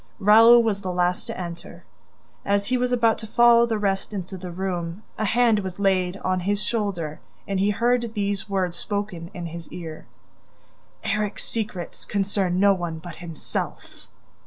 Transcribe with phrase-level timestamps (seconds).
[0.17, 1.83] Raoul was the last to enter.
[2.43, 6.17] As he was about to follow the rest into the room, a hand was laid
[6.25, 10.07] on his shoulder and he heard these words spoken in his ear:
[11.03, 14.07] "ERIK'S SECRETS CONCERN NO ONE BUT HIMSELF!"